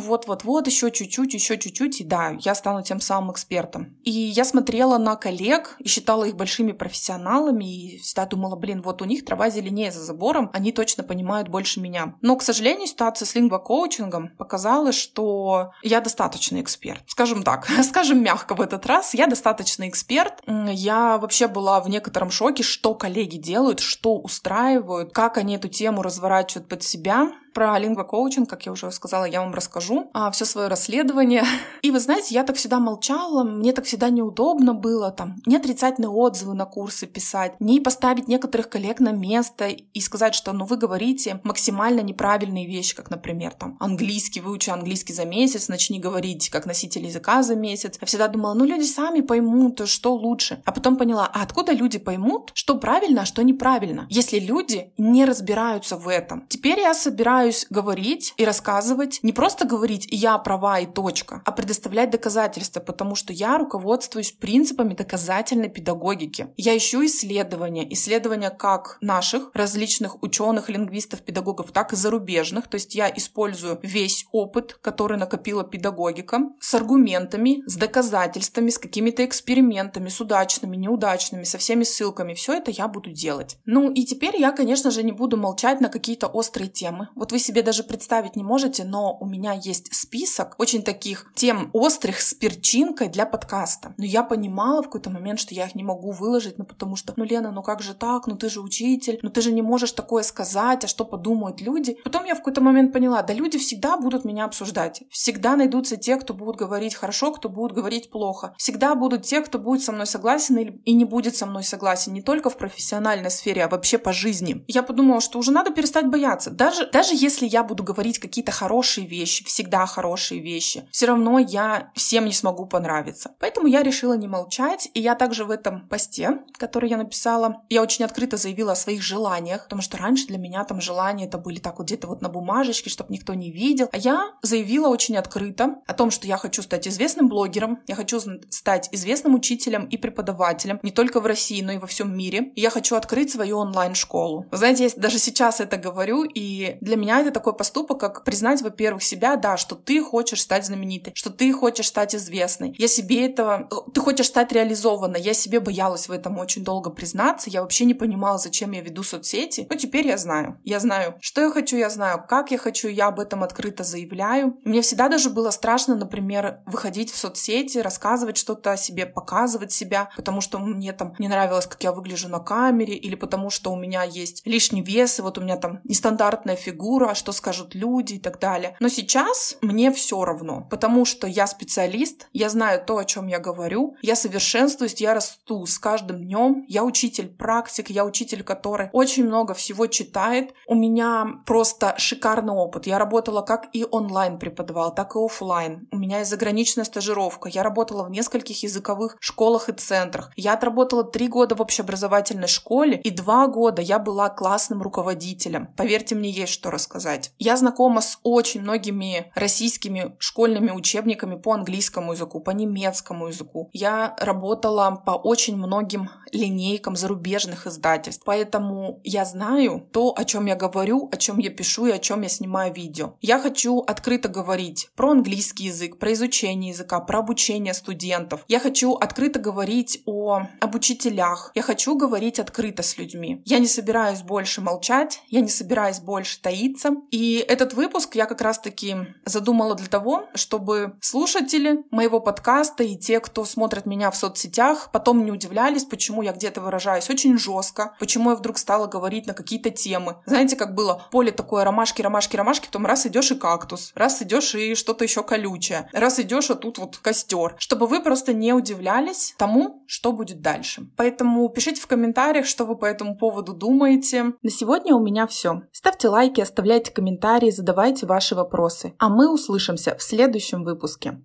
вот-вот-вот, 0.00 0.66
еще 0.66 0.90
чуть-чуть, 0.90 1.34
еще 1.34 1.58
чуть-чуть, 1.58 2.00
и 2.00 2.04
да, 2.04 2.36
я 2.40 2.54
стану 2.54 2.82
тем 2.82 3.00
самым 3.00 3.32
экспертом. 3.32 3.96
И 4.02 4.10
я 4.10 4.44
смотрела 4.44 4.98
на 4.98 5.16
коллег 5.16 5.76
и 5.78 5.88
считала 5.88 6.24
их 6.24 6.36
большими 6.36 6.72
профессионалами, 6.72 7.64
и 7.64 7.98
всегда 7.98 8.26
думала, 8.26 8.56
блин, 8.56 8.82
вот 8.82 9.02
у 9.02 9.04
них 9.04 9.24
трава 9.24 9.50
зеленее 9.50 9.92
за 9.92 10.00
забором, 10.00 10.50
они 10.52 10.72
точно 10.72 11.02
понимают 11.02 11.48
больше 11.48 11.80
меня. 11.80 12.14
Но, 12.20 12.36
к 12.36 12.42
сожалению, 12.42 12.86
ситуация 12.86 13.26
с 13.26 13.34
лингвокоучингом 13.34 14.30
показала, 14.36 14.92
что 14.92 15.72
я 15.82 16.00
достаточно 16.00 16.60
эксперт. 16.60 17.02
Скажем 17.06 17.42
так, 17.42 17.68
скажем 17.84 18.22
мягко 18.22 18.54
в 18.54 18.60
этот 18.60 18.86
раз, 18.86 19.14
я 19.14 19.26
достаточно 19.26 19.88
эксперт. 19.88 20.42
Я 20.46 21.18
вообще 21.18 21.48
была 21.48 21.80
в 21.80 21.88
некотором 21.88 22.30
шоке, 22.30 22.62
что 22.62 22.94
коллеги 22.94 23.36
делают, 23.36 23.80
что 23.80 24.16
устраивают, 24.16 25.12
как 25.12 25.38
они 25.38 25.56
эту 25.56 25.68
тему 25.68 26.02
разворачивают 26.02 26.31
под 26.68 26.82
себя. 26.82 27.32
Про 27.52 27.78
лингвокоучинг, 27.78 28.48
как 28.48 28.66
я 28.66 28.72
уже 28.72 28.90
сказала, 28.90 29.24
я 29.24 29.40
вам 29.40 29.54
расскажу. 29.54 30.10
А, 30.14 30.30
все 30.30 30.44
свое 30.44 30.68
расследование. 30.68 31.44
И 31.82 31.90
вы 31.90 32.00
знаете, 32.00 32.34
я 32.34 32.44
так 32.44 32.56
всегда 32.56 32.78
молчала, 32.78 33.44
мне 33.44 33.72
так 33.72 33.84
всегда 33.84 34.08
неудобно 34.10 34.74
было 34.74 35.10
там 35.10 35.36
не 35.46 35.56
отрицательные 35.56 36.10
отзывы 36.10 36.54
на 36.54 36.64
курсы 36.64 37.06
писать, 37.06 37.54
не 37.60 37.80
поставить 37.80 38.28
некоторых 38.28 38.68
коллег 38.68 39.00
на 39.00 39.12
место 39.12 39.68
и 39.68 40.00
сказать, 40.00 40.34
что 40.34 40.52
ну 40.52 40.64
вы 40.64 40.76
говорите 40.76 41.40
максимально 41.44 42.00
неправильные 42.00 42.66
вещи, 42.66 42.94
как, 42.94 43.10
например, 43.10 43.52
там 43.52 43.76
английский, 43.80 44.40
выучи 44.40 44.70
английский 44.70 45.12
за 45.12 45.24
месяц, 45.24 45.68
начни 45.68 46.00
говорить 46.00 46.48
как 46.50 46.66
носитель 46.66 47.06
языка 47.06 47.42
за 47.42 47.56
месяц. 47.56 47.98
Я 48.00 48.06
всегда 48.06 48.28
думала, 48.28 48.54
ну 48.54 48.64
люди 48.64 48.84
сами 48.84 49.20
поймут, 49.20 49.86
что 49.88 50.14
лучше. 50.14 50.62
А 50.64 50.72
потом 50.72 50.96
поняла, 50.96 51.30
а 51.32 51.42
откуда 51.42 51.72
люди 51.72 51.98
поймут, 51.98 52.50
что 52.54 52.76
правильно, 52.78 53.22
а 53.22 53.26
что 53.26 53.42
неправильно, 53.42 54.06
если 54.10 54.38
люди 54.38 54.92
не 54.98 55.24
разбираются 55.24 55.96
в 55.96 56.08
этом. 56.08 56.46
Теперь 56.48 56.80
я 56.80 56.94
собираю 56.94 57.41
стараюсь 57.42 57.66
говорить 57.70 58.34
и 58.36 58.44
рассказывать, 58.44 59.18
не 59.22 59.32
просто 59.32 59.66
говорить 59.66 60.06
«я 60.10 60.38
права 60.38 60.78
и 60.78 60.86
точка», 60.86 61.42
а 61.44 61.50
предоставлять 61.50 62.10
доказательства, 62.10 62.78
потому 62.78 63.16
что 63.16 63.32
я 63.32 63.58
руководствуюсь 63.58 64.30
принципами 64.30 64.94
доказательной 64.94 65.68
педагогики. 65.68 66.48
Я 66.56 66.76
ищу 66.76 67.04
исследования, 67.04 67.92
исследования 67.92 68.50
как 68.50 68.98
наших 69.00 69.50
различных 69.54 70.22
ученых, 70.22 70.68
лингвистов, 70.68 71.22
педагогов, 71.22 71.72
так 71.72 71.92
и 71.92 71.96
зарубежных. 71.96 72.68
То 72.68 72.76
есть 72.76 72.94
я 72.94 73.08
использую 73.08 73.80
весь 73.82 74.26
опыт, 74.30 74.78
который 74.80 75.18
накопила 75.18 75.64
педагогика, 75.64 76.42
с 76.60 76.74
аргументами, 76.74 77.64
с 77.66 77.74
доказательствами, 77.74 78.70
с 78.70 78.78
какими-то 78.78 79.24
экспериментами, 79.24 80.08
с 80.08 80.20
удачными, 80.20 80.76
неудачными, 80.76 81.42
со 81.42 81.58
всеми 81.58 81.82
ссылками. 81.82 82.34
Все 82.34 82.54
это 82.54 82.70
я 82.70 82.86
буду 82.86 83.10
делать. 83.10 83.58
Ну 83.64 83.90
и 83.90 84.04
теперь 84.04 84.36
я, 84.36 84.52
конечно 84.52 84.92
же, 84.92 85.02
не 85.02 85.12
буду 85.12 85.36
молчать 85.36 85.80
на 85.80 85.88
какие-то 85.88 86.28
острые 86.28 86.68
темы. 86.68 87.08
Вот 87.16 87.31
вы 87.32 87.38
себе 87.38 87.62
даже 87.62 87.82
представить 87.82 88.36
не 88.36 88.44
можете, 88.44 88.84
но 88.84 89.16
у 89.18 89.26
меня 89.26 89.54
есть 89.54 89.92
список 89.94 90.54
очень 90.58 90.82
таких 90.82 91.32
тем 91.34 91.70
острых 91.72 92.20
с 92.20 92.34
перчинкой 92.34 93.08
для 93.08 93.24
подкаста. 93.24 93.94
Но 93.96 94.04
я 94.04 94.22
понимала 94.22 94.82
в 94.82 94.84
какой-то 94.84 95.08
момент, 95.08 95.40
что 95.40 95.54
я 95.54 95.64
их 95.64 95.74
не 95.74 95.82
могу 95.82 96.10
выложить, 96.10 96.58
ну 96.58 96.64
потому 96.64 96.94
что, 96.94 97.14
ну 97.16 97.24
Лена, 97.24 97.50
ну 97.50 97.62
как 97.62 97.80
же 97.80 97.94
так, 97.94 98.26
ну 98.26 98.36
ты 98.36 98.50
же 98.50 98.60
учитель, 98.60 99.18
ну 99.22 99.30
ты 99.30 99.40
же 99.40 99.50
не 99.50 99.62
можешь 99.62 99.92
такое 99.92 100.22
сказать, 100.22 100.84
а 100.84 100.88
что 100.88 101.06
подумают 101.06 101.62
люди. 101.62 101.96
Потом 102.04 102.26
я 102.26 102.34
в 102.34 102.38
какой-то 102.38 102.60
момент 102.60 102.92
поняла, 102.92 103.22
да 103.22 103.32
люди 103.32 103.58
всегда 103.58 103.96
будут 103.96 104.26
меня 104.26 104.44
обсуждать. 104.44 105.02
Всегда 105.08 105.56
найдутся 105.56 105.96
те, 105.96 106.16
кто 106.16 106.34
будут 106.34 106.56
говорить 106.56 106.94
хорошо, 106.94 107.32
кто 107.32 107.48
будут 107.48 107.72
говорить 107.72 108.10
плохо. 108.10 108.54
Всегда 108.58 108.94
будут 108.94 109.22
те, 109.22 109.40
кто 109.40 109.58
будет 109.58 109.82
со 109.82 109.92
мной 109.92 110.06
согласен 110.06 110.58
и 110.58 110.92
не 110.92 111.06
будет 111.06 111.34
со 111.34 111.46
мной 111.46 111.64
согласен. 111.64 112.12
Не 112.12 112.20
только 112.20 112.50
в 112.50 112.58
профессиональной 112.58 113.30
сфере, 113.30 113.64
а 113.64 113.68
вообще 113.68 113.96
по 113.96 114.12
жизни. 114.12 114.64
Я 114.68 114.82
подумала, 114.82 115.22
что 115.22 115.38
уже 115.38 115.50
надо 115.50 115.70
перестать 115.70 116.10
бояться. 116.10 116.50
Даже, 116.50 116.90
даже 116.90 117.21
если 117.22 117.46
я 117.46 117.62
буду 117.62 117.82
говорить 117.82 118.18
какие-то 118.18 118.52
хорошие 118.52 119.06
вещи, 119.06 119.44
всегда 119.44 119.86
хорошие 119.86 120.40
вещи, 120.40 120.84
все 120.90 121.06
равно 121.06 121.38
я 121.38 121.90
всем 121.94 122.24
не 122.26 122.32
смогу 122.32 122.66
понравиться. 122.66 123.34
Поэтому 123.38 123.66
я 123.66 123.82
решила 123.82 124.14
не 124.14 124.28
молчать, 124.28 124.90
и 124.94 125.00
я 125.00 125.14
также 125.14 125.44
в 125.44 125.50
этом 125.50 125.88
посте, 125.88 126.38
который 126.58 126.90
я 126.90 126.96
написала, 126.96 127.62
я 127.68 127.82
очень 127.82 128.04
открыто 128.04 128.36
заявила 128.36 128.72
о 128.72 128.76
своих 128.76 129.02
желаниях, 129.02 129.64
потому 129.64 129.82
что 129.82 129.96
раньше 129.96 130.26
для 130.26 130.38
меня 130.38 130.64
там 130.64 130.80
желания 130.80 131.26
это 131.26 131.38
были 131.38 131.58
так 131.58 131.78
вот 131.78 131.86
где-то 131.86 132.06
вот 132.06 132.22
на 132.22 132.28
бумажечке, 132.28 132.90
чтобы 132.90 133.12
никто 133.12 133.34
не 133.34 133.50
видел. 133.50 133.88
А 133.92 133.98
я 133.98 134.32
заявила 134.42 134.88
очень 134.88 135.16
открыто 135.16 135.76
о 135.86 135.94
том, 135.94 136.10
что 136.10 136.26
я 136.26 136.36
хочу 136.36 136.62
стать 136.62 136.88
известным 136.88 137.28
блогером, 137.28 137.80
я 137.86 137.94
хочу 137.94 138.20
стать 138.50 138.88
известным 138.92 139.34
учителем 139.34 139.86
и 139.86 139.96
преподавателем 139.96 140.80
не 140.82 140.90
только 140.90 141.20
в 141.20 141.26
России, 141.26 141.62
но 141.62 141.72
и 141.72 141.78
во 141.78 141.86
всем 141.86 142.16
мире. 142.16 142.52
И 142.54 142.60
я 142.60 142.70
хочу 142.70 142.96
открыть 142.96 143.30
свою 143.30 143.58
онлайн-школу. 143.58 144.46
Знаете, 144.50 144.84
я 144.84 144.90
даже 144.96 145.18
сейчас 145.18 145.60
это 145.60 145.76
говорю, 145.76 146.24
и 146.24 146.76
для 146.80 146.96
меня 146.96 147.11
меня 147.12 147.20
это 147.22 147.30
такой 147.32 147.54
поступок, 147.54 148.00
как 148.00 148.24
признать, 148.24 148.62
во-первых, 148.62 149.02
себя, 149.02 149.36
да, 149.36 149.56
что 149.56 149.74
ты 149.74 150.02
хочешь 150.02 150.40
стать 150.40 150.66
знаменитой, 150.66 151.12
что 151.14 151.30
ты 151.30 151.52
хочешь 151.52 151.88
стать 151.88 152.14
известной. 152.14 152.74
Я 152.78 152.88
себе 152.88 153.26
этого... 153.26 153.68
Ты 153.92 154.00
хочешь 154.00 154.26
стать 154.26 154.52
реализованной. 154.52 155.20
Я 155.20 155.34
себе 155.34 155.60
боялась 155.60 156.08
в 156.08 156.12
этом 156.12 156.38
очень 156.38 156.64
долго 156.64 156.90
признаться. 156.90 157.50
Я 157.50 157.62
вообще 157.62 157.84
не 157.84 157.94
понимала, 157.94 158.38
зачем 158.38 158.72
я 158.72 158.80
веду 158.80 159.02
соцсети. 159.02 159.66
Но 159.68 159.76
теперь 159.76 160.06
я 160.06 160.16
знаю. 160.16 160.58
Я 160.64 160.80
знаю, 160.80 161.16
что 161.20 161.42
я 161.42 161.50
хочу, 161.50 161.76
я 161.76 161.90
знаю, 161.90 162.24
как 162.28 162.50
я 162.50 162.58
хочу, 162.58 162.88
я 162.88 163.08
об 163.08 163.20
этом 163.20 163.42
открыто 163.42 163.84
заявляю. 163.84 164.58
Мне 164.64 164.82
всегда 164.82 165.08
даже 165.08 165.30
было 165.30 165.50
страшно, 165.50 165.94
например, 165.94 166.60
выходить 166.66 167.10
в 167.10 167.16
соцсети, 167.16 167.78
рассказывать 167.78 168.36
что-то 168.36 168.72
о 168.72 168.76
себе, 168.76 169.06
показывать 169.06 169.72
себя, 169.72 170.10
потому 170.16 170.40
что 170.40 170.58
мне 170.58 170.92
там 170.92 171.14
не 171.18 171.28
нравилось, 171.28 171.66
как 171.66 171.82
я 171.82 171.92
выгляжу 171.92 172.28
на 172.28 172.38
камере, 172.38 172.94
или 172.94 173.14
потому 173.14 173.50
что 173.50 173.72
у 173.72 173.76
меня 173.76 174.02
есть 174.02 174.42
лишний 174.44 174.82
вес, 174.82 175.18
и 175.18 175.22
вот 175.22 175.38
у 175.38 175.40
меня 175.40 175.56
там 175.56 175.80
нестандартная 175.84 176.56
фигура, 176.56 177.01
культура, 177.02 177.12
а 177.12 177.14
что 177.14 177.32
скажут 177.32 177.74
люди 177.74 178.14
и 178.14 178.18
так 178.18 178.38
далее. 178.38 178.76
Но 178.80 178.88
сейчас 178.88 179.56
мне 179.60 179.90
все 179.90 180.24
равно, 180.24 180.66
потому 180.70 181.04
что 181.04 181.26
я 181.26 181.46
специалист, 181.46 182.28
я 182.32 182.48
знаю 182.48 182.84
то, 182.84 182.98
о 182.98 183.04
чем 183.04 183.28
я 183.28 183.38
говорю, 183.38 183.96
я 184.02 184.16
совершенствуюсь, 184.16 185.00
я 185.00 185.14
расту 185.14 185.66
с 185.66 185.78
каждым 185.78 186.24
днем, 186.24 186.64
я 186.68 186.84
учитель 186.84 187.28
практик, 187.28 187.90
я 187.90 188.04
учитель, 188.04 188.42
который 188.42 188.88
очень 188.92 189.24
много 189.26 189.54
всего 189.54 189.86
читает. 189.86 190.54
У 190.68 190.74
меня 190.74 191.26
просто 191.46 191.94
шикарный 191.98 192.52
опыт. 192.52 192.86
Я 192.86 192.98
работала 192.98 193.42
как 193.42 193.68
и 193.72 193.86
онлайн 193.90 194.38
преподавала, 194.38 194.92
так 194.92 195.16
и 195.16 195.18
офлайн. 195.18 195.88
У 195.90 195.96
меня 195.96 196.18
есть 196.18 196.30
заграничная 196.30 196.84
стажировка. 196.84 197.48
Я 197.48 197.62
работала 197.62 198.04
в 198.04 198.10
нескольких 198.10 198.62
языковых 198.62 199.16
школах 199.20 199.68
и 199.68 199.72
центрах. 199.72 200.30
Я 200.36 200.54
отработала 200.54 201.04
три 201.04 201.28
года 201.28 201.54
в 201.54 201.60
общеобразовательной 201.60 202.48
школе, 202.48 203.00
и 203.04 203.10
два 203.10 203.46
года 203.46 203.82
я 203.82 203.98
была 203.98 204.28
классным 204.28 204.82
руководителем. 204.82 205.68
Поверьте 205.76 206.14
мне, 206.14 206.30
есть 206.30 206.52
что 206.52 206.70
рассказать 206.70 206.81
сказать. 206.82 207.32
Я 207.38 207.56
знакома 207.56 208.00
с 208.00 208.18
очень 208.22 208.60
многими 208.60 209.32
российскими 209.34 210.14
школьными 210.18 210.70
учебниками 210.70 211.36
по 211.36 211.52
английскому 211.52 212.12
языку, 212.12 212.40
по 212.40 212.50
немецкому 212.50 213.28
языку. 213.28 213.70
Я 213.72 214.14
работала 214.18 215.02
по 215.06 215.12
очень 215.12 215.56
многим 215.56 216.10
линейкам 216.32 216.96
зарубежных 216.96 217.66
издательств, 217.66 218.22
поэтому 218.24 219.00
я 219.04 219.24
знаю 219.24 219.86
то, 219.92 220.14
о 220.16 220.24
чем 220.24 220.46
я 220.46 220.56
говорю, 220.56 221.08
о 221.12 221.16
чем 221.16 221.38
я 221.38 221.50
пишу 221.50 221.86
и 221.86 221.92
о 221.92 221.98
чем 221.98 222.22
я 222.22 222.28
снимаю 222.28 222.72
видео. 222.72 223.14
Я 223.20 223.38
хочу 223.38 223.80
открыто 223.80 224.28
говорить 224.28 224.90
про 224.96 225.10
английский 225.10 225.64
язык, 225.64 225.98
про 225.98 226.12
изучение 226.12 226.70
языка, 226.70 227.00
про 227.00 227.20
обучение 227.20 227.74
студентов. 227.74 228.44
Я 228.48 228.58
хочу 228.60 228.94
открыто 228.94 229.38
говорить 229.38 230.02
о, 230.06 230.42
об 230.60 230.74
учителях. 230.74 231.52
Я 231.54 231.62
хочу 231.62 231.96
говорить 231.96 232.38
открыто 232.38 232.82
с 232.82 232.98
людьми. 232.98 233.42
Я 233.44 233.58
не 233.58 233.66
собираюсь 233.66 234.22
больше 234.22 234.60
молчать, 234.60 235.22
я 235.28 235.40
не 235.40 235.48
собираюсь 235.48 236.00
больше 236.00 236.40
таиться, 236.40 236.71
появиться. 236.72 236.90
И 237.10 237.44
этот 237.48 237.74
выпуск 237.74 238.14
я 238.14 238.26
как 238.26 238.40
раз-таки 238.40 238.96
задумала 239.24 239.74
для 239.74 239.86
того, 239.86 240.28
чтобы 240.34 240.94
слушатели 241.00 241.84
моего 241.90 242.20
подкаста 242.20 242.82
и 242.82 242.96
те, 242.96 243.20
кто 243.20 243.44
смотрит 243.44 243.86
меня 243.86 244.10
в 244.10 244.16
соцсетях, 244.16 244.90
потом 244.92 245.24
не 245.24 245.30
удивлялись, 245.30 245.84
почему 245.84 246.22
я 246.22 246.32
где-то 246.32 246.60
выражаюсь 246.60 247.10
очень 247.10 247.38
жестко, 247.38 247.94
почему 247.98 248.30
я 248.30 248.36
вдруг 248.36 248.58
стала 248.58 248.86
говорить 248.86 249.26
на 249.26 249.34
какие-то 249.34 249.70
темы. 249.70 250.16
Знаете, 250.26 250.56
как 250.56 250.74
было 250.74 251.02
поле 251.10 251.32
такое 251.32 251.64
ромашки, 251.64 252.02
ромашки, 252.02 252.36
ромашки, 252.36 252.66
потом 252.66 252.86
раз 252.86 253.06
идешь 253.06 253.30
и 253.30 253.34
кактус, 253.34 253.92
раз 253.94 254.22
идешь 254.22 254.54
и 254.54 254.74
что-то 254.74 255.04
еще 255.04 255.22
колючее, 255.22 255.88
раз 255.92 256.18
идешь, 256.20 256.50
а 256.50 256.54
тут 256.54 256.78
вот 256.78 256.98
костер. 256.98 257.54
Чтобы 257.58 257.86
вы 257.86 258.00
просто 258.00 258.32
не 258.32 258.52
удивлялись 258.52 259.34
тому, 259.38 259.84
что 259.86 260.12
будет 260.12 260.40
дальше. 260.40 260.86
Поэтому 260.96 261.48
пишите 261.48 261.80
в 261.80 261.86
комментариях, 261.86 262.46
что 262.46 262.64
вы 262.64 262.76
по 262.76 262.86
этому 262.86 263.16
поводу 263.16 263.52
думаете. 263.52 264.32
На 264.42 264.50
сегодня 264.50 264.94
у 264.94 265.02
меня 265.02 265.26
все. 265.26 265.62
Ставьте 265.72 266.08
лайки, 266.08 266.40
оставляйте 266.40 266.61
оставляйте 266.62 266.92
комментарии, 266.92 267.50
задавайте 267.50 268.06
ваши 268.06 268.36
вопросы. 268.36 268.94
А 268.98 269.08
мы 269.08 269.28
услышимся 269.34 269.96
в 269.96 270.02
следующем 270.02 270.62
выпуске. 270.62 271.18